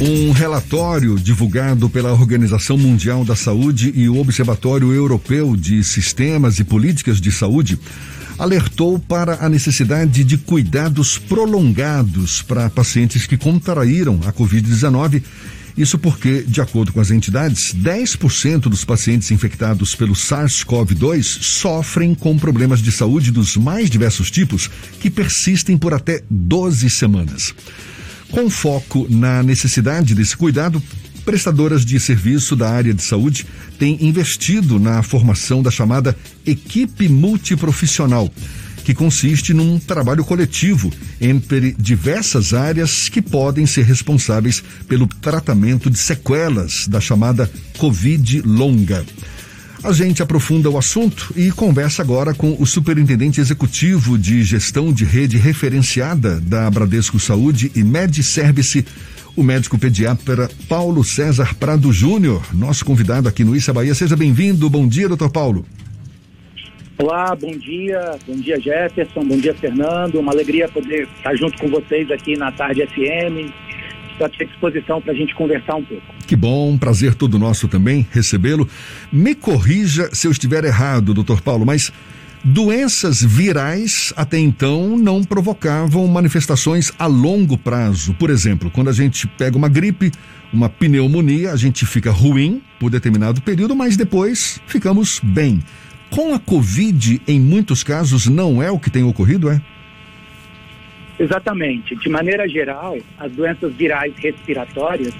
Um 0.00 0.32
relatório 0.32 1.16
divulgado 1.16 1.88
pela 1.88 2.12
Organização 2.12 2.76
Mundial 2.76 3.24
da 3.24 3.36
Saúde 3.36 3.92
e 3.94 4.08
o 4.08 4.18
Observatório 4.18 4.92
Europeu 4.92 5.56
de 5.56 5.84
Sistemas 5.84 6.58
e 6.58 6.64
Políticas 6.64 7.20
de 7.20 7.30
Saúde 7.30 7.78
alertou 8.38 8.98
para 8.98 9.44
a 9.44 9.48
necessidade 9.48 10.24
de 10.24 10.38
cuidados 10.38 11.18
prolongados 11.18 12.42
para 12.42 12.70
pacientes 12.70 13.26
que 13.26 13.36
contraíram 13.36 14.18
a 14.24 14.32
Covid-19. 14.32 15.22
Isso 15.76 15.98
porque, 15.98 16.42
de 16.42 16.60
acordo 16.60 16.92
com 16.92 17.00
as 17.00 17.10
entidades, 17.10 17.74
10% 17.74 18.62
dos 18.62 18.84
pacientes 18.84 19.30
infectados 19.30 19.94
pelo 19.94 20.14
SARS-CoV-2 20.14 21.22
sofrem 21.22 22.14
com 22.14 22.36
problemas 22.36 22.80
de 22.80 22.92
saúde 22.92 23.30
dos 23.30 23.56
mais 23.56 23.88
diversos 23.88 24.30
tipos 24.30 24.68
que 25.00 25.10
persistem 25.10 25.78
por 25.78 25.94
até 25.94 26.22
12 26.28 26.90
semanas. 26.90 27.54
Com 28.32 28.48
foco 28.48 29.06
na 29.10 29.42
necessidade 29.42 30.14
desse 30.14 30.34
cuidado, 30.34 30.82
prestadoras 31.22 31.84
de 31.84 32.00
serviço 32.00 32.56
da 32.56 32.70
área 32.70 32.94
de 32.94 33.02
saúde 33.02 33.46
têm 33.78 34.02
investido 34.02 34.80
na 34.80 35.02
formação 35.02 35.62
da 35.62 35.70
chamada 35.70 36.16
equipe 36.46 37.10
multiprofissional, 37.10 38.32
que 38.84 38.94
consiste 38.94 39.52
num 39.52 39.78
trabalho 39.78 40.24
coletivo 40.24 40.90
entre 41.20 41.76
diversas 41.78 42.54
áreas 42.54 43.10
que 43.10 43.20
podem 43.20 43.66
ser 43.66 43.84
responsáveis 43.84 44.64
pelo 44.88 45.06
tratamento 45.06 45.90
de 45.90 45.98
sequelas 45.98 46.88
da 46.88 47.02
chamada 47.02 47.50
Covid 47.76 48.40
longa. 48.46 49.04
A 49.84 49.92
gente 49.92 50.22
aprofunda 50.22 50.70
o 50.70 50.78
assunto 50.78 51.32
e 51.34 51.50
conversa 51.50 52.02
agora 52.02 52.32
com 52.32 52.56
o 52.56 52.64
superintendente 52.64 53.40
executivo 53.40 54.16
de 54.16 54.44
gestão 54.44 54.92
de 54.92 55.04
rede 55.04 55.36
referenciada 55.36 56.40
da 56.40 56.70
Bradesco 56.70 57.18
Saúde 57.18 57.72
e 57.74 57.82
MedService, 57.82 58.86
o 59.34 59.42
médico 59.42 59.76
pediatra 59.76 60.48
Paulo 60.68 61.02
César 61.02 61.52
Prado 61.56 61.92
Júnior, 61.92 62.46
nosso 62.54 62.84
convidado 62.84 63.28
aqui 63.28 63.42
no 63.42 63.56
Issa 63.56 63.72
Bahia. 63.72 63.92
Seja 63.92 64.14
bem-vindo. 64.14 64.70
Bom 64.70 64.86
dia, 64.86 65.08
doutor 65.08 65.30
Paulo. 65.30 65.66
Olá, 66.96 67.34
bom 67.34 67.50
dia. 67.58 68.16
Bom 68.24 68.36
dia, 68.36 68.60
Jefferson. 68.60 69.24
Bom 69.24 69.38
dia, 69.38 69.54
Fernando. 69.54 70.20
Uma 70.20 70.30
alegria 70.30 70.68
poder 70.68 71.08
estar 71.16 71.34
junto 71.34 71.58
com 71.58 71.66
vocês 71.66 72.08
aqui 72.08 72.36
na 72.36 72.52
Tarde 72.52 72.86
FM 72.86 73.50
estou 74.12 74.26
à 74.26 74.46
disposição 74.46 75.00
para 75.00 75.12
a 75.12 75.14
gente 75.14 75.34
conversar 75.34 75.76
um 75.76 75.84
pouco. 75.84 76.02
Que 76.32 76.36
bom, 76.36 76.78
prazer 76.78 77.14
todo 77.14 77.38
nosso 77.38 77.68
também 77.68 78.06
recebê-lo. 78.10 78.66
Me 79.12 79.34
corrija 79.34 80.08
se 80.14 80.26
eu 80.26 80.30
estiver 80.30 80.64
errado, 80.64 81.12
doutor 81.12 81.42
Paulo, 81.42 81.66
mas 81.66 81.92
doenças 82.42 83.22
virais 83.22 84.14
até 84.16 84.38
então 84.38 84.96
não 84.96 85.22
provocavam 85.22 86.06
manifestações 86.08 86.90
a 86.98 87.06
longo 87.06 87.58
prazo. 87.58 88.14
Por 88.14 88.30
exemplo, 88.30 88.70
quando 88.70 88.88
a 88.88 88.94
gente 88.94 89.26
pega 89.26 89.58
uma 89.58 89.68
gripe, 89.68 90.10
uma 90.50 90.70
pneumonia, 90.70 91.52
a 91.52 91.56
gente 91.56 91.84
fica 91.84 92.10
ruim 92.10 92.62
por 92.80 92.88
determinado 92.88 93.42
período, 93.42 93.76
mas 93.76 93.94
depois 93.94 94.58
ficamos 94.66 95.20
bem. 95.22 95.62
Com 96.08 96.34
a 96.34 96.38
Covid, 96.38 97.20
em 97.28 97.38
muitos 97.38 97.84
casos, 97.84 98.26
não 98.26 98.62
é 98.62 98.70
o 98.70 98.78
que 98.78 98.88
tem 98.88 99.02
ocorrido, 99.02 99.50
é? 99.50 99.60
Exatamente. 101.18 101.94
De 101.94 102.08
maneira 102.08 102.48
geral, 102.48 102.96
as 103.18 103.30
doenças 103.32 103.74
virais 103.74 104.14
respiratórias, 104.16 105.12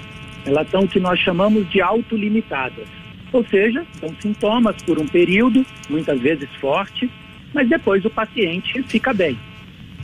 elas 0.45 0.69
são 0.69 0.81
o 0.81 0.87
que 0.87 0.99
nós 0.99 1.19
chamamos 1.19 1.69
de 1.69 1.81
autolimitadas. 1.81 2.87
Ou 3.31 3.45
seja, 3.45 3.85
são 3.99 4.09
sintomas 4.19 4.75
por 4.83 4.99
um 4.99 5.07
período, 5.07 5.65
muitas 5.89 6.19
vezes 6.19 6.49
forte, 6.59 7.09
mas 7.53 7.67
depois 7.67 8.03
o 8.05 8.09
paciente 8.09 8.81
fica 8.83 9.13
bem. 9.13 9.37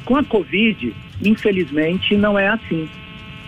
Com 0.06 0.16
a 0.16 0.24
Covid, 0.24 0.94
infelizmente, 1.22 2.16
não 2.16 2.40
é 2.40 2.48
assim. 2.48 2.90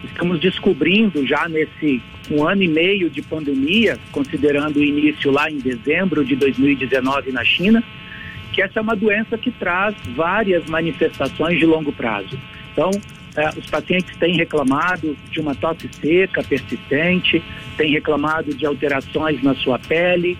Estamos 0.03 0.39
descobrindo 0.39 1.25
já 1.25 1.47
nesse 1.47 2.01
um 2.29 2.47
ano 2.47 2.61
e 2.63 2.67
meio 2.67 3.09
de 3.09 3.21
pandemia, 3.21 3.97
considerando 4.11 4.77
o 4.77 4.83
início 4.83 5.31
lá 5.31 5.49
em 5.49 5.57
dezembro 5.57 6.23
de 6.23 6.35
2019 6.35 7.31
na 7.31 7.43
China, 7.43 7.83
que 8.53 8.61
essa 8.61 8.79
é 8.79 8.81
uma 8.81 8.95
doença 8.95 9.37
que 9.37 9.51
traz 9.51 9.95
várias 10.15 10.65
manifestações 10.65 11.57
de 11.57 11.65
longo 11.65 11.91
prazo. 11.91 12.37
Então, 12.71 12.91
é, 13.35 13.49
os 13.57 13.65
pacientes 13.69 14.15
têm 14.17 14.35
reclamado 14.35 15.17
de 15.31 15.39
uma 15.39 15.55
tosse 15.55 15.89
seca 15.93 16.43
persistente, 16.43 17.41
têm 17.77 17.91
reclamado 17.91 18.53
de 18.53 18.65
alterações 18.65 19.41
na 19.41 19.55
sua 19.55 19.79
pele, 19.79 20.37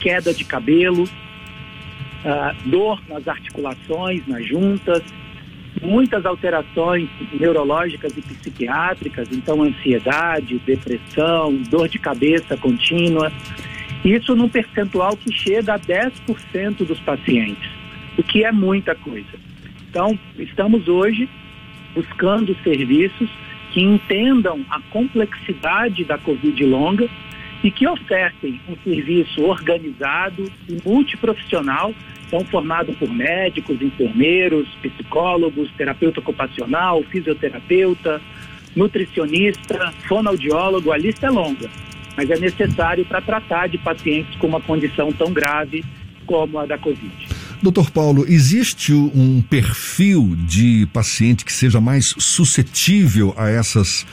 queda 0.00 0.34
de 0.34 0.44
cabelo, 0.44 1.04
uh, 1.04 2.68
dor 2.68 3.00
nas 3.08 3.26
articulações, 3.26 4.26
nas 4.26 4.46
juntas, 4.46 5.02
muitas 5.80 6.26
alterações 6.26 7.08
neurológicas 7.32 8.14
e 8.16 8.20
psiquiátricas, 8.20 9.28
então 9.32 9.62
ansiedade, 9.62 10.58
depressão, 10.66 11.54
dor 11.70 11.88
de 11.88 11.98
cabeça 11.98 12.56
contínua. 12.58 13.32
Isso 14.04 14.36
num 14.36 14.50
percentual 14.50 15.16
que 15.16 15.32
chega 15.32 15.74
a 15.74 15.78
10% 15.78 16.86
dos 16.86 17.00
pacientes, 17.00 17.70
o 18.18 18.22
que 18.22 18.44
é 18.44 18.52
muita 18.52 18.94
coisa. 18.94 19.42
Então, 19.88 20.18
estamos 20.38 20.88
hoje 20.88 21.26
buscando 21.94 22.56
serviços 22.62 23.28
que 23.72 23.82
entendam 23.82 24.64
a 24.70 24.80
complexidade 24.90 26.04
da 26.04 26.18
Covid 26.18 26.64
longa 26.64 27.08
e 27.62 27.70
que 27.70 27.86
ofertem 27.86 28.60
um 28.68 28.76
serviço 28.84 29.42
organizado 29.42 30.50
e 30.68 30.78
multiprofissional, 30.84 31.94
então 32.26 32.44
formado 32.44 32.92
por 32.94 33.08
médicos, 33.08 33.80
enfermeiros, 33.80 34.68
psicólogos, 34.82 35.70
terapeuta 35.76 36.20
ocupacional, 36.20 37.02
fisioterapeuta, 37.04 38.20
nutricionista, 38.76 39.92
fonoaudiólogo, 40.06 40.92
a 40.92 40.98
lista 40.98 41.26
é 41.26 41.30
longa 41.30 41.70
mas 42.16 42.30
é 42.30 42.38
necessário 42.38 43.04
para 43.04 43.20
tratar 43.20 43.68
de 43.68 43.78
pacientes 43.78 44.34
com 44.36 44.46
uma 44.46 44.60
condição 44.60 45.12
tão 45.12 45.32
grave 45.32 45.84
como 46.26 46.58
a 46.58 46.66
da 46.66 46.78
Covid. 46.78 47.33
Doutor 47.62 47.90
Paulo, 47.90 48.24
existe 48.28 48.92
um 48.92 49.42
perfil 49.42 50.36
de 50.36 50.86
paciente 50.92 51.44
que 51.44 51.52
seja 51.52 51.80
mais 51.80 52.14
suscetível 52.18 53.34
a 53.36 53.48
essas, 53.48 54.06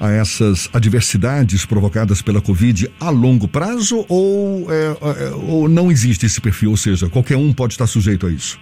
a 0.00 0.10
essas 0.10 0.70
adversidades 0.72 1.66
provocadas 1.66 2.22
pela 2.22 2.40
Covid 2.40 2.90
a 2.98 3.10
longo 3.10 3.46
prazo 3.48 4.04
ou, 4.08 4.66
é, 4.72 4.86
é, 4.86 5.30
ou 5.34 5.68
não 5.68 5.90
existe 5.90 6.26
esse 6.26 6.40
perfil? 6.40 6.70
Ou 6.70 6.76
seja, 6.76 7.08
qualquer 7.08 7.36
um 7.36 7.52
pode 7.52 7.74
estar 7.74 7.86
sujeito 7.86 8.26
a 8.26 8.30
isso? 8.30 8.58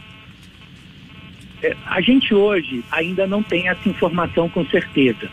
É, 1.62 1.76
a 1.86 2.00
gente 2.00 2.34
hoje 2.34 2.84
ainda 2.91 3.26
não 3.26 3.42
tem 3.42 3.68
essa 3.68 3.88
informação 3.88 4.48
com 4.48 4.66
certeza. 4.66 5.30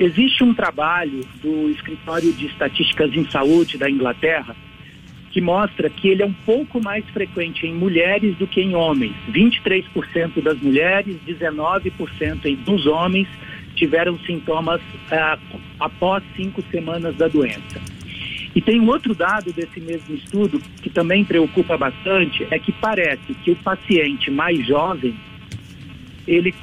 Existe 0.00 0.42
um 0.42 0.52
trabalho 0.52 1.24
do 1.42 1.70
Escritório 1.70 2.32
de 2.32 2.46
Estatísticas 2.46 3.14
em 3.14 3.28
Saúde 3.30 3.78
da 3.78 3.88
Inglaterra 3.88 4.56
que 5.32 5.40
mostra 5.40 5.88
que 5.88 6.08
ele 6.08 6.22
é 6.22 6.26
um 6.26 6.34
pouco 6.44 6.80
mais 6.82 7.04
frequente 7.06 7.66
em 7.66 7.74
mulheres 7.74 8.36
do 8.36 8.46
que 8.46 8.60
em 8.60 8.74
homens. 8.74 9.14
23% 9.30 10.42
das 10.42 10.58
mulheres, 10.60 11.16
19% 11.26 12.56
dos 12.58 12.86
homens 12.86 13.26
tiveram 13.74 14.18
sintomas 14.20 14.80
ah, 15.10 15.38
após 15.80 16.22
cinco 16.36 16.62
semanas 16.70 17.16
da 17.16 17.28
doença. 17.28 17.80
E 18.54 18.60
tem 18.60 18.78
um 18.78 18.88
outro 18.88 19.14
dado 19.14 19.50
desse 19.52 19.80
mesmo 19.80 20.14
estudo 20.14 20.60
que 20.82 20.90
também 20.90 21.24
preocupa 21.24 21.78
bastante, 21.78 22.46
é 22.50 22.58
que 22.58 22.70
parece 22.70 23.32
que 23.42 23.50
o 23.50 23.56
paciente 23.56 24.30
mais 24.30 24.66
jovem, 24.66 25.14
ele 26.26 26.54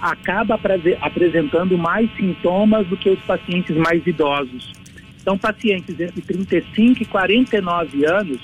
acaba 0.00 0.60
apresentando 1.00 1.76
mais 1.76 2.08
sintomas 2.16 2.86
do 2.86 2.96
que 2.96 3.10
os 3.10 3.18
pacientes 3.20 3.76
mais 3.76 4.06
idosos. 4.06 4.72
Então, 5.24 5.38
pacientes 5.38 5.98
entre 5.98 6.20
35 6.20 7.02
e 7.02 7.06
49 7.06 8.04
anos, 8.04 8.38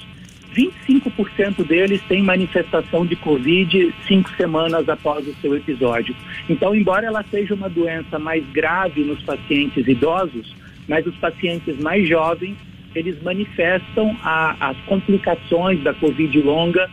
25% 0.57 1.63
deles 1.67 2.01
têm 2.09 2.23
manifestação 2.23 3.05
de 3.05 3.15
Covid 3.17 3.95
cinco 4.09 4.31
semanas 4.31 4.89
após 4.89 5.29
o 5.29 5.35
seu 5.43 5.55
episódio. 5.55 6.17
Então, 6.49 6.75
embora 6.75 7.07
ela 7.07 7.23
seja 7.31 7.55
uma 7.55 7.69
doença 7.69 8.19
mais 8.19 8.43
grave 8.47 9.05
nos 9.05 9.23
pacientes 9.23 9.87
idosos, 9.87 10.57
mas 10.89 11.07
os 11.07 11.15
pacientes 11.17 11.79
mais 11.79 12.09
jovens, 12.09 12.57
eles 12.95 13.23
manifestam 13.23 14.17
a, 14.23 14.71
as 14.71 14.77
complicações 14.87 15.83
da 15.83 15.93
Covid 15.93 16.41
longa 16.41 16.91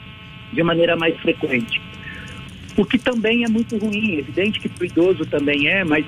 de 0.52 0.62
maneira 0.62 0.98
mais 0.98 1.18
frequente 1.22 1.82
o 2.78 2.86
que 2.86 2.98
também 2.98 3.44
é 3.44 3.50
muito 3.50 3.76
ruim. 3.78 4.20
Evidente 4.20 4.60
que 4.60 4.70
para 4.70 4.84
o 4.84 4.86
idoso 4.86 5.26
também 5.26 5.68
é, 5.68 5.84
mas 5.84 6.06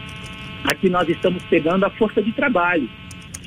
aqui 0.63 0.89
nós 0.89 1.09
estamos 1.09 1.43
pegando 1.43 1.83
a 1.85 1.89
força 1.89 2.21
de 2.21 2.31
trabalho. 2.31 2.87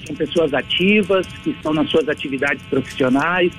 São 0.06 0.16
pessoas 0.16 0.52
ativas, 0.52 1.26
que 1.43 1.50
estão 1.50 1.72
nas 1.72 1.90
suas 1.90 2.08
atividades 2.08 2.62
profissionais 2.66 3.52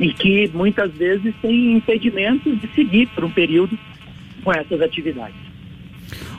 e 0.00 0.12
que 0.12 0.50
muitas 0.54 0.92
vezes 0.92 1.34
têm 1.42 1.76
impedimentos 1.76 2.60
de 2.60 2.68
seguir 2.74 3.08
por 3.08 3.24
um 3.24 3.30
período 3.30 3.78
com 4.42 4.52
essas 4.52 4.80
atividades. 4.80 5.36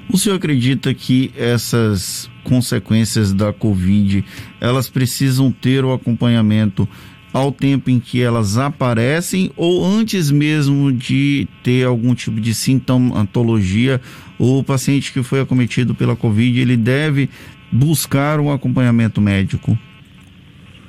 O 0.09 0.17
senhor 0.17 0.35
acredita 0.35 0.93
que 0.93 1.31
essas 1.37 2.29
consequências 2.43 3.33
da 3.33 3.53
Covid, 3.53 4.23
elas 4.59 4.89
precisam 4.89 5.51
ter 5.51 5.85
o 5.85 5.93
acompanhamento 5.93 6.87
ao 7.31 7.51
tempo 7.51 7.89
em 7.89 7.99
que 7.99 8.21
elas 8.21 8.57
aparecem 8.57 9.51
ou 9.57 9.83
antes 9.83 10.29
mesmo 10.29 10.91
de 10.91 11.47
ter 11.63 11.85
algum 11.85 12.13
tipo 12.13 12.39
de 12.39 12.53
sintomatologia, 12.53 13.99
o 14.37 14.63
paciente 14.63 15.11
que 15.11 15.23
foi 15.23 15.39
acometido 15.39 15.95
pela 15.95 16.15
Covid, 16.15 16.59
ele 16.59 16.77
deve 16.77 17.29
buscar 17.73 18.39
um 18.39 18.51
acompanhamento 18.51 19.19
médico? 19.19 19.77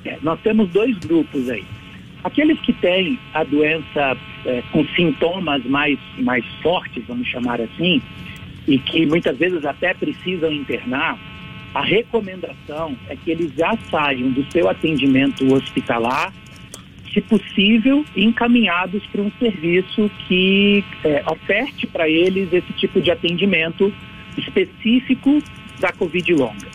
É, 0.04 0.18
nós 0.22 0.38
temos 0.40 0.68
dois 0.70 0.96
grupos 0.98 1.48
aí. 1.48 1.64
Aqueles 2.22 2.60
que 2.60 2.72
têm 2.74 3.18
a 3.32 3.42
doença 3.42 4.16
é, 4.44 4.62
com 4.70 4.84
sintomas 4.88 5.64
mais, 5.64 5.98
mais 6.18 6.44
fortes, 6.62 7.02
vamos 7.06 7.26
chamar 7.26 7.60
assim, 7.60 8.02
e 8.68 8.78
que 8.78 9.06
muitas 9.06 9.36
vezes 9.38 9.64
até 9.64 9.94
precisam 9.94 10.52
internar, 10.52 11.18
a 11.74 11.82
recomendação 11.82 12.96
é 13.08 13.16
que 13.16 13.30
eles 13.30 13.52
já 13.56 13.76
saiam 13.90 14.30
do 14.30 14.44
seu 14.52 14.68
atendimento 14.68 15.52
hospitalar, 15.52 16.32
se 17.12 17.20
possível, 17.20 18.04
encaminhados 18.16 19.04
para 19.06 19.22
um 19.22 19.30
serviço 19.38 20.10
que 20.26 20.84
é, 21.02 21.22
oferte 21.26 21.86
para 21.86 22.08
eles 22.08 22.52
esse 22.52 22.72
tipo 22.74 23.00
de 23.00 23.10
atendimento 23.10 23.92
específico 24.36 25.42
da 25.80 25.92
Covid 25.92 26.34
longa. 26.34 26.73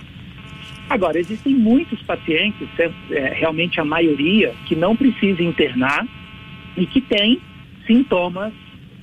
Agora, 0.89 1.19
existem 1.19 1.53
muitos 1.53 2.01
pacientes, 2.01 2.67
é, 3.11 3.33
realmente 3.35 3.79
a 3.79 3.85
maioria, 3.85 4.53
que 4.65 4.75
não 4.75 4.95
precisa 4.95 5.43
internar 5.43 6.07
e 6.75 6.85
que 6.85 6.99
têm 6.99 7.39
sintomas 7.85 8.51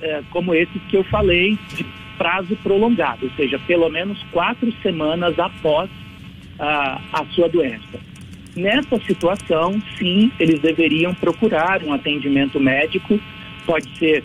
é, 0.01 0.21
como 0.29 0.53
esses 0.53 0.81
que 0.89 0.97
eu 0.97 1.03
falei, 1.05 1.57
de 1.75 1.85
prazo 2.17 2.55
prolongado, 2.57 3.25
ou 3.25 3.31
seja, 3.31 3.59
pelo 3.59 3.89
menos 3.89 4.21
quatro 4.31 4.71
semanas 4.81 5.37
após 5.39 5.89
a, 6.59 6.99
a 7.13 7.25
sua 7.27 7.47
doença. 7.47 7.99
Nessa 8.55 8.99
situação, 9.01 9.81
sim, 9.97 10.31
eles 10.39 10.59
deveriam 10.59 11.13
procurar 11.13 11.83
um 11.83 11.93
atendimento 11.93 12.59
médico, 12.59 13.19
pode 13.65 13.87
ser 13.97 14.23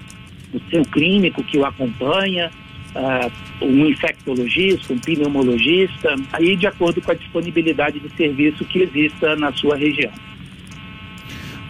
o 0.54 0.60
seu 0.70 0.82
clínico 0.84 1.44
que 1.44 1.58
o 1.58 1.66
acompanha, 1.66 2.50
uh, 2.94 3.64
um 3.64 3.86
infectologista, 3.86 4.92
um 4.92 4.98
pneumologista, 4.98 6.14
aí 6.32 6.56
de 6.56 6.66
acordo 6.66 7.00
com 7.00 7.10
a 7.10 7.14
disponibilidade 7.14 8.00
de 8.00 8.08
serviço 8.16 8.64
que 8.64 8.80
exista 8.80 9.36
na 9.36 9.52
sua 9.52 9.76
região. 9.76 10.12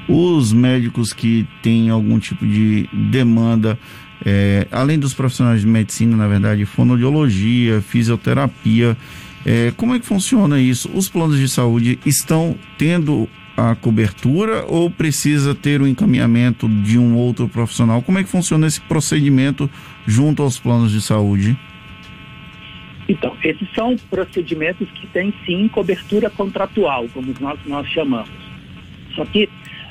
Os 0.08 0.52
médicos 0.52 1.12
que 1.12 1.46
têm 1.62 1.90
algum 1.90 2.18
tipo 2.18 2.46
de 2.46 2.88
demanda, 2.92 3.78
é, 4.24 4.66
além 4.70 4.98
dos 4.98 5.14
profissionais 5.14 5.60
de 5.60 5.66
medicina, 5.66 6.16
na 6.16 6.26
verdade, 6.26 6.64
fonoaudiologia, 6.64 7.80
fisioterapia, 7.80 8.96
é, 9.44 9.72
como 9.76 9.94
é 9.94 9.98
que 9.98 10.06
funciona 10.06 10.60
isso? 10.60 10.90
Os 10.92 11.08
planos 11.08 11.38
de 11.38 11.48
saúde 11.48 11.98
estão 12.04 12.56
tendo 12.78 13.28
a 13.56 13.74
cobertura 13.74 14.64
ou 14.66 14.90
precisa 14.90 15.54
ter 15.54 15.80
o 15.80 15.84
um 15.84 15.86
encaminhamento 15.86 16.68
de 16.68 16.98
um 16.98 17.16
outro 17.16 17.48
profissional? 17.48 18.02
Como 18.02 18.18
é 18.18 18.22
que 18.22 18.28
funciona 18.28 18.66
esse 18.66 18.80
procedimento 18.80 19.70
junto 20.06 20.42
aos 20.42 20.58
planos 20.58 20.92
de 20.92 21.00
saúde? 21.00 21.56
Então, 23.08 23.36
esses 23.42 23.68
são 23.74 23.96
procedimentos 24.10 24.88
que 24.92 25.06
têm 25.08 25.34
sim 25.44 25.68
cobertura 25.68 26.30
contratual, 26.30 27.06
como 27.12 27.34
nós, 27.40 27.58
nós 27.66 27.86
chamamos. 27.88 28.30
Só 29.14 29.24
que 29.24 29.48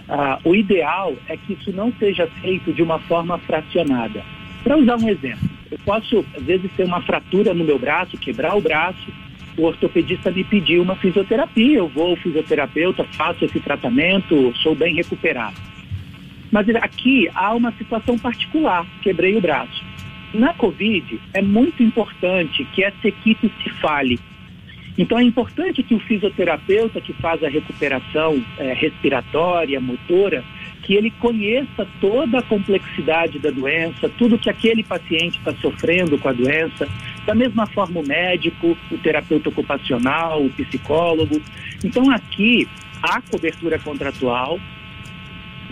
ah, 0.09 0.39
o 0.43 0.55
ideal 0.55 1.15
é 1.27 1.37
que 1.37 1.53
isso 1.53 1.71
não 1.71 1.93
seja 1.99 2.27
feito 2.41 2.73
de 2.73 2.81
uma 2.81 2.99
forma 2.99 3.37
fracionada. 3.39 4.23
Para 4.63 4.77
usar 4.77 4.97
um 4.97 5.09
exemplo, 5.09 5.49
eu 5.71 5.77
posso, 5.85 6.25
às 6.35 6.43
vezes, 6.43 6.69
ter 6.75 6.83
uma 6.83 7.01
fratura 7.01 7.53
no 7.53 7.63
meu 7.63 7.79
braço, 7.79 8.17
quebrar 8.17 8.55
o 8.55 8.61
braço, 8.61 9.11
o 9.57 9.63
ortopedista 9.63 10.31
me 10.31 10.43
pediu 10.43 10.81
uma 10.81 10.95
fisioterapia, 10.95 11.77
eu 11.77 11.87
vou 11.87 12.11
ao 12.11 12.15
fisioterapeuta, 12.15 13.03
faço 13.11 13.45
esse 13.45 13.59
tratamento, 13.59 14.53
sou 14.57 14.73
bem 14.75 14.95
recuperado. 14.95 15.55
Mas 16.51 16.67
aqui 16.69 17.29
há 17.33 17.53
uma 17.53 17.71
situação 17.73 18.17
particular, 18.17 18.85
quebrei 19.01 19.35
o 19.35 19.41
braço. 19.41 19.83
Na 20.33 20.53
Covid, 20.53 21.19
é 21.33 21.41
muito 21.41 21.83
importante 21.83 22.65
que 22.73 22.83
essa 22.83 23.07
equipe 23.07 23.51
se 23.61 23.69
fale. 23.69 24.19
Então, 24.97 25.17
é 25.17 25.23
importante 25.23 25.83
que 25.83 25.95
o 25.95 25.99
fisioterapeuta 25.99 26.99
que 26.99 27.13
faz 27.13 27.43
a 27.43 27.49
recuperação 27.49 28.43
é, 28.57 28.73
respiratória, 28.73 29.79
motora, 29.79 30.43
que 30.83 30.93
ele 30.93 31.11
conheça 31.11 31.87
toda 31.99 32.39
a 32.39 32.41
complexidade 32.41 33.39
da 33.39 33.49
doença, 33.49 34.09
tudo 34.17 34.37
que 34.37 34.49
aquele 34.49 34.83
paciente 34.83 35.37
está 35.37 35.53
sofrendo 35.53 36.17
com 36.17 36.27
a 36.27 36.33
doença, 36.33 36.87
da 37.25 37.35
mesma 37.35 37.65
forma 37.67 37.99
o 37.99 38.07
médico, 38.07 38.77
o 38.89 38.97
terapeuta 38.97 39.49
ocupacional, 39.49 40.43
o 40.43 40.49
psicólogo. 40.49 41.41
Então 41.83 42.09
aqui 42.11 42.67
há 43.01 43.21
cobertura 43.21 43.79
contratual, 43.79 44.59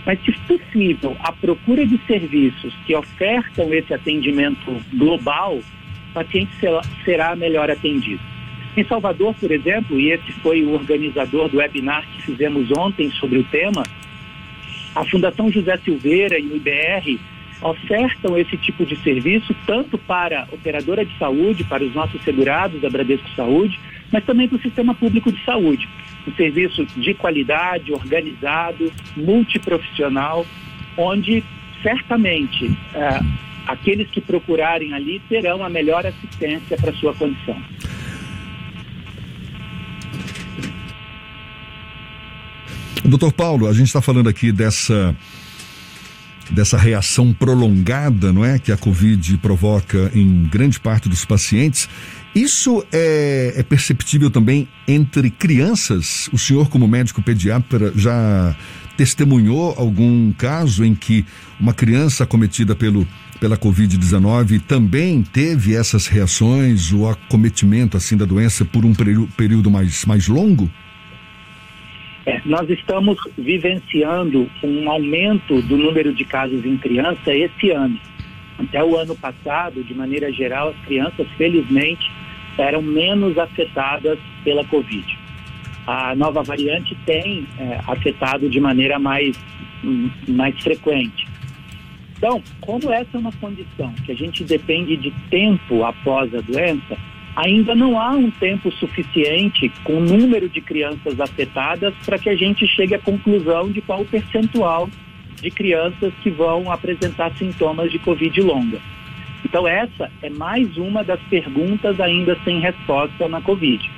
mas 0.06 0.18
se 0.24 0.32
possível, 0.40 1.16
a 1.20 1.32
procura 1.32 1.86
de 1.86 1.98
serviços 2.06 2.74
que 2.86 2.94
ofertam 2.94 3.72
esse 3.74 3.92
atendimento 3.92 4.76
global, 4.94 5.56
o 5.56 6.12
paciente 6.12 6.50
será 7.04 7.36
melhor 7.36 7.70
atendido. 7.70 8.22
Em 8.76 8.84
Salvador, 8.84 9.34
por 9.34 9.50
exemplo, 9.50 9.98
e 9.98 10.12
esse 10.12 10.32
foi 10.34 10.62
o 10.62 10.72
organizador 10.72 11.48
do 11.48 11.58
webinar 11.58 12.06
que 12.06 12.22
fizemos 12.22 12.70
ontem 12.70 13.10
sobre 13.10 13.38
o 13.38 13.44
tema, 13.44 13.82
a 14.94 15.04
Fundação 15.04 15.50
José 15.50 15.76
Silveira 15.78 16.38
e 16.38 16.46
o 16.46 16.56
IBR 16.56 17.20
ofertam 17.62 18.36
esse 18.38 18.56
tipo 18.56 18.86
de 18.86 18.96
serviço 18.96 19.54
tanto 19.66 19.98
para 19.98 20.42
a 20.42 20.54
operadora 20.54 21.04
de 21.04 21.16
saúde, 21.18 21.64
para 21.64 21.84
os 21.84 21.94
nossos 21.94 22.22
segurados 22.22 22.80
da 22.80 22.88
Bradesco 22.88 23.28
Saúde, 23.36 23.78
mas 24.10 24.24
também 24.24 24.48
para 24.48 24.56
o 24.56 24.62
sistema 24.62 24.94
público 24.94 25.30
de 25.30 25.44
saúde. 25.44 25.88
Um 26.26 26.32
serviço 26.34 26.84
de 26.96 27.14
qualidade, 27.14 27.92
organizado, 27.92 28.92
multiprofissional, 29.16 30.46
onde 30.96 31.44
certamente 31.82 32.70
é, 32.94 33.20
aqueles 33.66 34.08
que 34.10 34.20
procurarem 34.20 34.92
ali 34.92 35.20
terão 35.28 35.64
a 35.64 35.68
melhor 35.68 36.04
assistência 36.06 36.76
para 36.76 36.92
sua 36.94 37.14
condição. 37.14 37.60
Doutor 43.04 43.32
Paulo, 43.32 43.66
a 43.66 43.72
gente 43.72 43.86
está 43.86 44.00
falando 44.00 44.28
aqui 44.28 44.52
dessa 44.52 45.16
dessa 46.50 46.76
reação 46.76 47.32
prolongada, 47.32 48.32
não 48.32 48.44
é, 48.44 48.58
que 48.58 48.72
a 48.72 48.76
Covid 48.76 49.38
provoca 49.38 50.10
em 50.14 50.44
grande 50.44 50.78
parte 50.80 51.08
dos 51.08 51.24
pacientes. 51.24 51.88
Isso 52.34 52.84
é, 52.92 53.54
é, 53.56 53.62
perceptível 53.62 54.30
também 54.30 54.68
entre 54.86 55.30
crianças? 55.30 56.28
O 56.32 56.38
senhor, 56.38 56.68
como 56.68 56.86
médico 56.86 57.22
pediatra, 57.22 57.92
já 57.96 58.54
testemunhou 58.96 59.74
algum 59.76 60.32
caso 60.32 60.84
em 60.84 60.94
que 60.94 61.24
uma 61.58 61.72
criança 61.72 62.24
acometida 62.24 62.76
pelo, 62.76 63.06
pela 63.40 63.56
Covid-19 63.56 64.60
também 64.60 65.22
teve 65.22 65.74
essas 65.74 66.06
reações, 66.06 66.92
o 66.92 67.08
acometimento 67.08 67.96
assim 67.96 68.16
da 68.16 68.24
doença 68.24 68.64
por 68.64 68.84
um 68.84 68.92
período 69.36 69.70
mais, 69.70 70.04
mais 70.04 70.28
longo? 70.28 70.70
É, 72.26 72.40
nós 72.44 72.68
estamos 72.68 73.18
vivenciando 73.36 74.48
um 74.62 74.90
aumento 74.90 75.62
do 75.62 75.76
número 75.76 76.12
de 76.12 76.24
casos 76.24 76.64
em 76.64 76.76
criança 76.76 77.34
esse 77.34 77.70
ano. 77.70 77.98
Até 78.58 78.84
o 78.84 78.96
ano 78.96 79.16
passado, 79.16 79.82
de 79.82 79.94
maneira 79.94 80.30
geral, 80.30 80.68
as 80.68 80.76
crianças, 80.84 81.26
felizmente, 81.38 82.10
eram 82.58 82.82
menos 82.82 83.38
afetadas 83.38 84.18
pela 84.44 84.64
Covid. 84.66 85.18
A 85.86 86.14
nova 86.14 86.42
variante 86.42 86.94
tem 87.06 87.46
é, 87.58 87.80
afetado 87.86 88.50
de 88.50 88.60
maneira 88.60 88.98
mais, 88.98 89.34
mais 90.28 90.60
frequente. 90.62 91.26
Então, 92.18 92.42
como 92.60 92.92
essa 92.92 93.16
é 93.16 93.18
uma 93.18 93.32
condição 93.32 93.94
que 94.04 94.12
a 94.12 94.14
gente 94.14 94.44
depende 94.44 94.94
de 94.94 95.10
tempo 95.30 95.82
após 95.84 96.34
a 96.34 96.42
doença, 96.42 96.98
ainda 97.36 97.74
não 97.74 98.00
há 98.00 98.10
um 98.10 98.30
tempo 98.30 98.70
suficiente 98.72 99.70
com 99.84 99.98
o 99.98 100.00
número 100.00 100.48
de 100.48 100.60
crianças 100.60 101.20
afetadas 101.20 101.94
para 102.04 102.18
que 102.18 102.28
a 102.28 102.36
gente 102.36 102.66
chegue 102.66 102.94
à 102.94 102.98
conclusão 102.98 103.70
de 103.70 103.80
qual 103.80 104.02
o 104.02 104.06
percentual 104.06 104.88
de 105.40 105.50
crianças 105.50 106.12
que 106.22 106.30
vão 106.30 106.70
apresentar 106.70 107.32
sintomas 107.36 107.90
de 107.90 107.98
Covid 107.98 108.40
longa. 108.42 108.78
Então, 109.44 109.66
essa 109.66 110.10
é 110.22 110.28
mais 110.28 110.76
uma 110.76 111.02
das 111.02 111.20
perguntas 111.22 111.98
ainda 111.98 112.36
sem 112.44 112.60
resposta 112.60 113.26
na 113.28 113.40
Covid. 113.40 113.90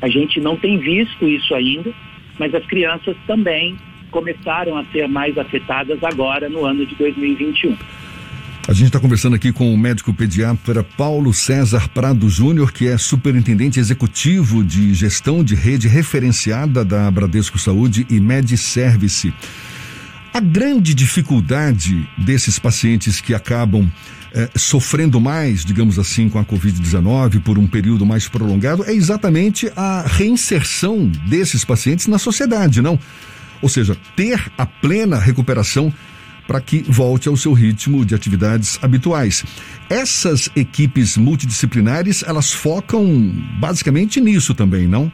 A 0.00 0.08
gente 0.08 0.40
não 0.40 0.56
tem 0.56 0.78
visto 0.78 1.28
isso 1.28 1.54
ainda, 1.54 1.92
mas 2.38 2.54
as 2.54 2.64
crianças 2.66 3.16
também 3.26 3.76
começaram 4.10 4.76
a 4.76 4.84
ser 4.86 5.08
mais 5.08 5.36
afetadas 5.36 6.02
agora 6.04 6.48
no 6.48 6.64
ano 6.64 6.86
de 6.86 6.94
2021. 6.94 7.76
A 8.66 8.72
gente 8.72 8.86
está 8.86 8.98
conversando 8.98 9.36
aqui 9.36 9.52
com 9.52 9.74
o 9.74 9.76
médico 9.76 10.14
pediatra 10.14 10.82
Paulo 10.82 11.34
César 11.34 11.86
Prado 11.90 12.30
Júnior, 12.30 12.72
que 12.72 12.88
é 12.88 12.96
superintendente 12.96 13.78
executivo 13.78 14.64
de 14.64 14.94
gestão 14.94 15.44
de 15.44 15.54
rede 15.54 15.86
referenciada 15.86 16.82
da 16.82 17.10
Bradesco 17.10 17.58
Saúde 17.58 18.06
e 18.08 18.18
MedService. 18.18 19.34
A 20.32 20.40
grande 20.40 20.94
dificuldade 20.94 22.08
desses 22.16 22.58
pacientes 22.58 23.20
que 23.20 23.34
acabam 23.34 23.86
eh, 24.32 24.48
sofrendo 24.56 25.20
mais, 25.20 25.62
digamos 25.62 25.98
assim, 25.98 26.30
com 26.30 26.38
a 26.38 26.44
Covid-19 26.44 27.42
por 27.42 27.58
um 27.58 27.66
período 27.66 28.06
mais 28.06 28.28
prolongado 28.28 28.82
é 28.86 28.94
exatamente 28.94 29.70
a 29.76 30.06
reinserção 30.06 31.06
desses 31.28 31.66
pacientes 31.66 32.06
na 32.06 32.18
sociedade, 32.18 32.80
não? 32.80 32.98
Ou 33.60 33.68
seja, 33.68 33.94
ter 34.16 34.42
a 34.56 34.64
plena 34.64 35.18
recuperação 35.18 35.92
para 36.46 36.60
que 36.60 36.82
volte 36.82 37.28
ao 37.28 37.36
seu 37.36 37.52
ritmo 37.52 38.04
de 38.04 38.14
atividades 38.14 38.78
habituais. 38.82 39.44
Essas 39.88 40.50
equipes 40.54 41.16
multidisciplinares, 41.16 42.22
elas 42.22 42.52
focam 42.52 43.04
basicamente 43.58 44.20
nisso 44.20 44.54
também, 44.54 44.86
não? 44.86 45.10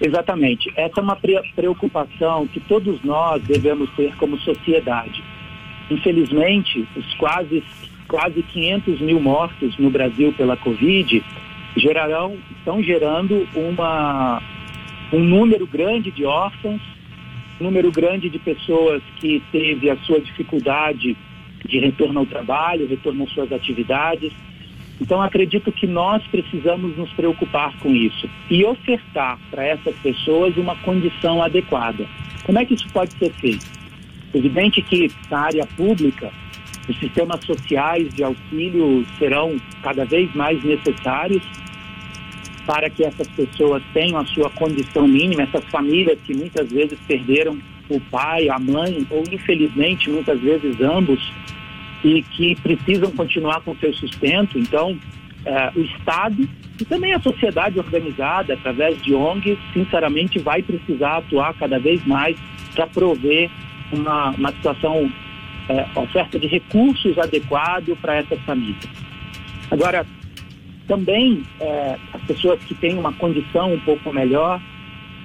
Exatamente. 0.00 0.70
Essa 0.76 1.00
é 1.00 1.02
uma 1.02 1.18
preocupação 1.54 2.46
que 2.46 2.60
todos 2.60 3.02
nós 3.02 3.42
devemos 3.42 3.90
ter 3.96 4.14
como 4.16 4.38
sociedade. 4.40 5.22
Infelizmente, 5.90 6.86
os 6.96 7.14
quase, 7.14 7.62
quase 8.08 8.42
500 8.42 9.00
mil 9.00 9.20
mortos 9.20 9.76
no 9.78 9.90
Brasil 9.90 10.32
pela 10.32 10.56
Covid 10.56 11.24
gerarão, 11.76 12.36
estão 12.58 12.82
gerando 12.82 13.46
uma, 13.54 14.42
um 15.12 15.20
número 15.20 15.66
grande 15.66 16.10
de 16.10 16.24
órfãos, 16.24 16.80
número 17.60 17.90
grande 17.90 18.28
de 18.28 18.38
pessoas 18.38 19.02
que 19.16 19.42
teve 19.50 19.90
a 19.90 19.96
sua 19.98 20.20
dificuldade 20.20 21.16
de 21.64 21.78
retorno 21.78 22.20
ao 22.20 22.26
trabalho, 22.26 22.86
retorno 22.86 23.24
às 23.24 23.30
suas 23.30 23.50
atividades. 23.52 24.32
Então, 25.00 25.20
acredito 25.20 25.70
que 25.72 25.86
nós 25.86 26.22
precisamos 26.28 26.96
nos 26.96 27.10
preocupar 27.12 27.76
com 27.78 27.90
isso 27.94 28.28
e 28.50 28.64
ofertar 28.64 29.38
para 29.50 29.64
essas 29.64 29.94
pessoas 29.96 30.56
uma 30.56 30.76
condição 30.76 31.42
adequada. 31.42 32.06
Como 32.44 32.58
é 32.58 32.64
que 32.64 32.74
isso 32.74 32.88
pode 32.90 33.12
ser 33.18 33.30
feito? 33.32 33.66
Evidente 34.32 34.82
que 34.82 35.10
na 35.30 35.40
área 35.40 35.66
pública, 35.76 36.32
os 36.88 36.98
sistemas 36.98 37.44
sociais 37.44 38.12
de 38.14 38.22
auxílio 38.22 39.04
serão 39.18 39.56
cada 39.82 40.04
vez 40.04 40.32
mais 40.34 40.62
necessários 40.62 41.42
para 42.66 42.90
que 42.90 43.04
essas 43.04 43.28
pessoas 43.28 43.82
tenham 43.94 44.18
a 44.18 44.26
sua 44.26 44.50
condição 44.50 45.06
mínima, 45.06 45.42
essas 45.42 45.64
famílias 45.66 46.18
que 46.26 46.34
muitas 46.34 46.70
vezes 46.70 46.98
perderam 47.06 47.58
o 47.88 48.00
pai, 48.00 48.48
a 48.48 48.58
mãe, 48.58 49.06
ou 49.08 49.22
infelizmente 49.30 50.10
muitas 50.10 50.40
vezes 50.40 50.80
ambos, 50.80 51.32
e 52.04 52.22
que 52.22 52.56
precisam 52.56 53.10
continuar 53.12 53.60
com 53.60 53.76
seu 53.76 53.92
sustento. 53.94 54.58
Então, 54.58 54.98
eh, 55.44 55.72
o 55.76 55.80
Estado 55.80 56.48
e 56.80 56.84
também 56.84 57.14
a 57.14 57.20
sociedade 57.20 57.78
organizada, 57.78 58.54
através 58.54 59.00
de 59.00 59.14
ONGs, 59.14 59.58
sinceramente 59.72 60.38
vai 60.38 60.62
precisar 60.62 61.18
atuar 61.18 61.54
cada 61.54 61.78
vez 61.78 62.04
mais 62.04 62.36
para 62.74 62.86
prover 62.88 63.48
uma, 63.92 64.30
uma 64.30 64.52
situação, 64.52 65.10
eh, 65.68 65.86
oferta 65.94 66.38
de 66.38 66.48
recursos 66.48 67.16
adequado 67.16 67.96
para 68.02 68.16
essas 68.16 68.40
famílias. 68.40 68.84
Agora, 69.70 70.04
também 70.86 71.42
é, 71.60 71.96
as 72.12 72.22
pessoas 72.22 72.60
que 72.64 72.74
têm 72.74 72.96
uma 72.96 73.12
condição 73.12 73.74
um 73.74 73.80
pouco 73.80 74.12
melhor, 74.12 74.60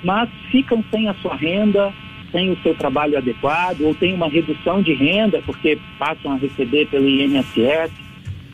mas 0.03 0.29
ficam 0.51 0.83
sem 0.91 1.07
a 1.07 1.13
sua 1.15 1.35
renda, 1.35 1.93
sem 2.31 2.51
o 2.51 2.57
seu 2.61 2.73
trabalho 2.75 3.17
adequado, 3.17 3.81
ou 3.81 3.93
têm 3.93 4.13
uma 4.13 4.27
redução 4.27 4.81
de 4.81 4.93
renda 4.93 5.41
porque 5.45 5.77
passam 5.99 6.31
a 6.31 6.37
receber 6.37 6.87
pelo 6.87 7.07
INSS. 7.07 7.91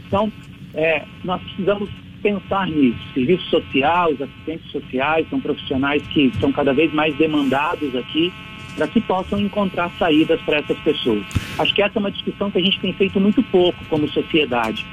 Então, 0.08 0.32
é, 0.74 1.04
nós 1.24 1.42
precisamos 1.42 1.90
pensar 2.22 2.68
nisso. 2.68 3.00
Serviço 3.14 3.46
social, 3.50 4.12
os 4.12 4.22
assistentes 4.22 4.72
sociais 4.72 5.28
são 5.30 5.40
profissionais 5.40 6.02
que 6.08 6.32
são 6.40 6.52
cada 6.52 6.74
vez 6.74 6.94
mais 6.94 7.16
demandados 7.16 7.96
aqui 7.96 8.34
para 8.76 8.88
que 8.88 9.02
possam 9.02 9.40
encontrar 9.40 9.90
saídas 9.98 10.40
para 10.42 10.58
essas 10.58 10.78
pessoas. 10.80 11.26
Acho 11.58 11.74
que 11.74 11.82
essa 11.82 11.98
é 11.98 12.00
uma 12.00 12.12
discussão 12.12 12.52
que 12.52 12.60
a 12.60 12.62
gente 12.62 12.80
tem 12.80 12.94
feito 12.94 13.20
muito 13.20 13.42
pouco 13.44 13.84
como 13.86 14.08
sociedade. 14.08 14.86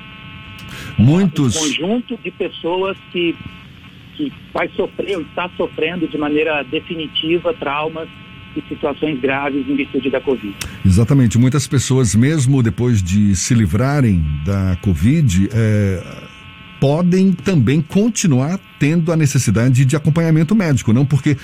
Muitos. 0.98 1.56
Um 1.56 1.60
conjunto 1.60 2.18
de 2.22 2.30
pessoas 2.30 2.96
que, 3.10 3.36
que 4.16 4.32
vai 4.52 4.68
sofrer 4.76 5.16
ou 5.16 5.22
está 5.22 5.50
sofrendo 5.56 6.06
de 6.06 6.18
maneira 6.18 6.62
definitiva 6.62 7.52
traumas 7.54 8.08
e 8.56 8.62
situações 8.68 9.20
graves 9.20 9.68
em 9.68 9.74
virtude 9.74 10.10
da 10.10 10.20
Covid. 10.20 10.54
Exatamente. 10.84 11.38
Muitas 11.38 11.66
pessoas, 11.66 12.14
mesmo 12.14 12.62
depois 12.62 13.02
de 13.02 13.34
se 13.34 13.54
livrarem 13.54 14.24
da 14.44 14.76
Covid, 14.80 15.48
é 15.52 16.24
podem 16.85 17.33
também 17.33 17.81
continuar 17.81 18.61
tendo 18.79 19.11
a 19.11 19.17
necessidade 19.17 19.87
de 19.87 19.97
acompanhamento 19.97 20.55
médico, 20.55 20.93
não 20.93 21.07
porque 21.07 21.35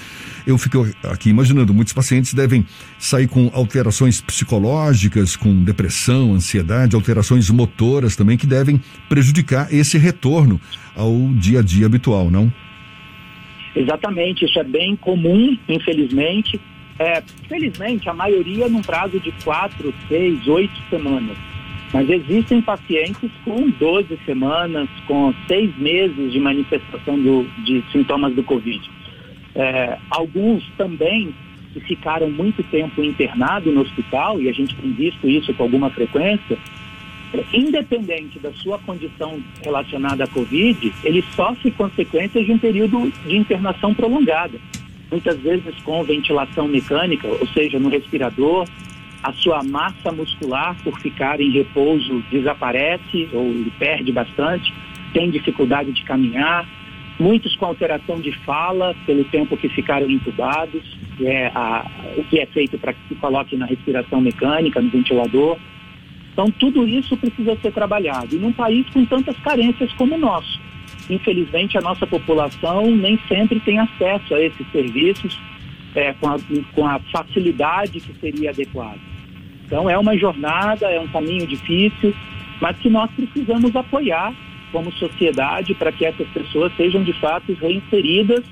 eu 0.47 0.59
fico 0.59 0.87
aqui 1.03 1.31
imaginando, 1.31 1.73
muitos 1.73 1.95
pacientes 1.95 2.35
devem 2.35 2.67
sair 2.99 3.27
com 3.27 3.51
alterações 3.55 4.21
psicológicas, 4.21 5.37
com 5.37 5.65
depressão, 5.65 6.35
ansiedade, 6.35 6.95
alterações 6.95 7.49
motoras 7.49 8.17
também 8.17 8.37
que 8.37 8.47
devem 8.47 8.83
prejudicar 9.09 9.73
esse 9.73 9.97
retorno 9.97 10.61
ao 10.95 11.17
dia 11.33 11.61
a 11.61 11.63
dia 11.63 11.87
habitual, 11.87 12.31
não? 12.31 12.53
Exatamente, 13.75 14.45
isso 14.45 14.59
é 14.59 14.65
bem 14.65 14.95
comum, 14.95 15.57
infelizmente. 15.67 16.61
É, 16.99 17.23
felizmente, 17.49 18.11
a 18.11 18.13
maioria 18.13 18.69
num 18.69 18.83
prazo 18.83 19.19
de 19.19 19.33
quatro, 19.43 19.95
seis, 20.07 20.47
oito 20.47 20.79
semanas. 20.91 21.39
Mas 21.93 22.09
existem 22.09 22.63
pacientes 22.63 23.31
com 23.45 23.69
12 23.69 24.19
semanas, 24.25 24.89
com 25.07 25.35
seis 25.49 25.77
meses 25.77 26.33
de 26.33 26.39
manifestação 26.39 27.19
do, 27.19 27.45
de 27.65 27.83
sintomas 27.91 28.35
do 28.35 28.45
Covid. 28.45 28.81
É, 29.55 29.99
alguns 30.11 30.65
também 30.77 31.35
que 31.73 31.81
ficaram 31.81 32.31
muito 32.31 32.63
tempo 32.65 33.03
internados 33.03 33.73
no 33.73 33.81
hospital, 33.81 34.41
e 34.41 34.49
a 34.49 34.53
gente 34.53 34.75
tem 34.77 34.93
visto 34.93 35.29
isso 35.29 35.53
com 35.55 35.65
alguma 35.65 35.91
frequência, 35.91 36.57
é, 37.33 37.45
independente 37.53 38.39
da 38.39 38.53
sua 38.53 38.79
condição 38.79 39.41
relacionada 39.63 40.25
à 40.25 40.27
Covid, 40.29 40.93
ele 41.03 41.25
sofre 41.35 41.71
consequências 41.73 42.45
de 42.45 42.53
um 42.53 42.59
período 42.59 43.13
de 43.27 43.37
internação 43.37 43.95
prolongada. 43.95 44.59
Muitas 45.11 45.39
vezes 45.41 45.75
com 45.83 46.05
ventilação 46.05 46.69
mecânica, 46.69 47.27
ou 47.27 47.47
seja, 47.49 47.81
no 47.81 47.89
respirador, 47.89 48.67
a 49.23 49.33
sua 49.33 49.62
massa 49.62 50.11
muscular, 50.12 50.77
por 50.83 50.99
ficar 51.00 51.41
em 51.41 51.50
repouso, 51.50 52.23
desaparece 52.31 53.29
ou 53.33 53.53
perde 53.79 54.12
bastante, 54.12 54.73
tem 55.12 55.31
dificuldade 55.31 55.93
de 55.93 56.03
caminhar, 56.05 56.67
muitos 57.19 57.55
com 57.57 57.67
alteração 57.67 58.21
de 58.21 58.33
fala 58.45 58.95
pelo 59.05 59.25
tempo 59.25 59.57
que 59.57 59.69
ficaram 59.69 60.09
intubados, 60.11 60.83
é 61.21 61.49
a, 61.55 61.87
o 62.17 62.25
que 62.25 62.41
é 62.41 62.47
feito 62.47 62.79
para 62.79 62.95
que 62.95 63.09
se 63.09 63.15
coloque 63.17 63.57
na 63.57 63.67
respiração 63.67 64.21
mecânica, 64.21 64.81
no 64.81 64.89
ventilador. 64.89 65.59
Então, 66.33 66.50
tudo 66.50 66.89
isso 66.89 67.17
precisa 67.19 67.57
ser 67.61 67.73
trabalhado. 67.73 68.35
E 68.35 68.39
num 68.39 68.53
país 68.53 68.89
com 68.91 69.05
tantas 69.05 69.37
carências 69.41 69.93
como 69.95 70.15
o 70.15 70.19
nosso. 70.19 70.59
Infelizmente, 71.11 71.77
a 71.77 71.81
nossa 71.83 72.07
população 72.07 72.91
nem 72.97 73.19
sempre 73.29 73.61
tem 73.61 73.79
acesso 73.79 74.35
a 74.35 74.41
esses 74.41 74.67
serviços 74.73 75.39
é, 75.95 76.13
com, 76.15 76.29
a, 76.29 76.39
com 76.75 76.87
a 76.87 76.99
facilidade 77.13 78.01
que 78.01 78.15
seria 78.21 78.51
adequada. 78.51 78.99
Então 79.65 79.89
é 79.89 79.97
uma 79.97 80.17
jornada, 80.17 80.91
é 80.91 81.01
um 81.01 81.09
caminho 81.09 81.47
difícil, 81.47 82.15
mas 82.61 82.77
que 82.79 82.91
nós 82.91 83.11
precisamos 83.13 83.75
apoiar 83.75 84.35
como 84.73 84.93
sociedade 84.93 85.75
para 85.75 85.93
que 85.93 86.05
essas 86.05 86.29
pessoas 86.29 86.73
sejam 86.77 87.03
de 87.03 87.13
fato 87.15 87.53
reinseridas 87.55 88.45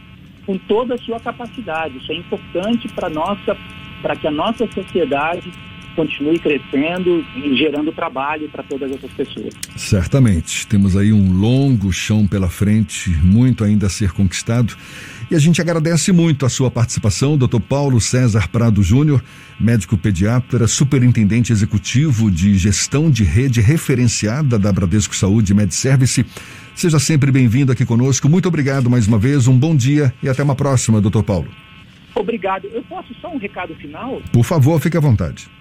com 0.47 0.57
toda 0.57 0.95
a 0.95 0.99
sua 0.99 1.21
capacidade. 1.21 1.99
Isso 1.99 2.11
é 2.11 2.17
importante 2.17 2.89
para 2.89 3.09
nossa, 3.09 3.57
para 4.01 4.17
que 4.17 4.27
a 4.27 4.31
nossa 4.31 4.67
sociedade 4.73 5.53
continue 5.99 6.39
crescendo 6.39 7.25
e 7.35 7.57
gerando 7.57 7.91
trabalho 7.91 8.49
para 8.51 8.63
todas 8.63 8.89
essas 8.93 9.11
pessoas. 9.15 9.53
Certamente. 9.75 10.65
Temos 10.69 10.97
aí 10.97 11.13
um 11.13 11.33
longo 11.33 11.93
chão 11.93 12.25
pela 12.25 12.49
frente, 12.49 13.11
muito 13.11 13.65
ainda 13.65 13.89
a 13.89 13.91
ser 13.91 14.13
conquistado. 14.13 14.77
E 15.29 15.35
a 15.35 15.39
gente 15.41 15.61
agradece 15.61 16.13
muito 16.13 16.47
a 16.47 16.49
sua 16.49 16.71
participação, 16.71 17.37
Dr. 17.37 17.59
Paulo 17.59 18.01
César 18.01 18.49
Prado 18.49 18.81
Júnior, 18.81 19.21
médico 19.59 19.99
pediatra, 19.99 20.69
superintendente 20.69 21.51
executivo 21.51 22.31
de 22.31 22.55
gestão 22.55 23.11
de 23.11 23.25
rede 23.25 23.61
referenciada 23.61 24.57
da 24.57 24.73
Bradesco 24.73 25.17
Saúde 25.17 25.53
Med 25.53 25.75
Service. 25.75 26.25
Seja 26.77 27.01
sempre 27.01 27.33
bem-vindo 27.33 27.73
aqui 27.73 27.85
conosco. 27.85 28.29
Muito 28.29 28.47
obrigado 28.47 28.89
mais 28.89 29.09
uma 29.09 29.19
vez, 29.19 29.49
um 29.49 29.59
bom 29.59 29.75
dia 29.75 30.15
e 30.23 30.29
até 30.29 30.45
uma 30.45 30.55
próxima, 30.55 31.01
doutor 31.01 31.25
Paulo. 31.25 31.49
Obrigado. 32.15 32.69
Eu 32.69 32.85
posso 32.85 33.13
só 33.21 33.35
um 33.35 33.39
recado 33.39 33.75
final? 33.75 34.23
Por 34.33 34.45
favor, 34.45 34.81
fique 34.81 34.97
à 34.97 35.01
vontade 35.01 35.59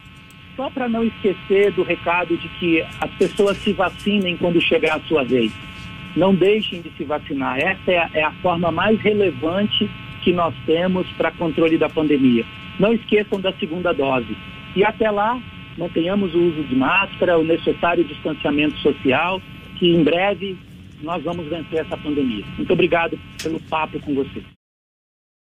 só 0.58 0.70
para 0.72 0.90
não 0.90 1.04
esquecer 1.04 1.72
do 1.72 1.84
recado 1.84 2.36
de 2.36 2.50
que 2.50 2.82
as 3.00 3.12
pessoas 3.12 3.56
se 3.60 3.72
vacinem 3.72 4.36
quando 4.36 4.60
chegar 4.60 4.98
a 4.98 5.00
sua 5.02 5.24
vez. 5.24 5.54
Não 6.16 6.34
deixem 6.34 6.82
de 6.82 6.90
se 6.98 7.04
vacinar. 7.04 7.60
Essa 7.60 7.92
é 7.92 7.98
a, 8.00 8.10
é 8.16 8.24
a 8.24 8.32
forma 8.42 8.72
mais 8.72 9.00
relevante 9.00 9.88
que 10.24 10.34
nós 10.34 10.54
temos 10.66 11.08
para 11.12 11.32
controle 11.32 11.78
da 11.78 11.88
pandemia. 11.88 12.44
Não 12.80 12.92
esqueçam 12.92 13.40
da 13.40 13.54
segunda 13.54 13.94
dose. 13.94 14.36
E 14.76 14.84
até 14.84 15.12
lá, 15.12 15.40
mantenhamos 15.78 16.34
o 16.34 16.40
uso 16.40 16.64
de 16.64 16.76
máscara, 16.76 17.38
o 17.38 17.44
necessário 17.44 18.04
distanciamento 18.04 18.78
social, 18.80 19.40
que 19.78 19.94
em 19.94 20.04
breve 20.04 20.58
nós 21.04 21.24
vamos 21.24 21.46
vencer 21.48 21.82
essa 21.82 21.96
pandemia. 21.96 22.44
Muito 22.58 22.74
obrigado 22.74 23.18
pelo 23.42 23.60
papo 23.62 24.00
com 24.00 24.16
você. 24.16 24.57